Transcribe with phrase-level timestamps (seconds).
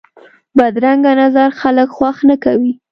[0.57, 2.71] بدرنګه نظر خلک خوښ نه کوي